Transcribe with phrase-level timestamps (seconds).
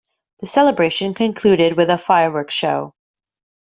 [0.39, 2.95] The celebration concluded with a fireworks show.